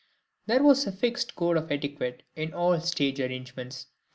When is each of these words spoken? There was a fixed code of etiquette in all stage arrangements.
There 0.47 0.63
was 0.63 0.87
a 0.87 0.91
fixed 0.91 1.35
code 1.35 1.57
of 1.57 1.71
etiquette 1.71 2.23
in 2.35 2.55
all 2.55 2.79
stage 2.79 3.19
arrangements. 3.19 3.85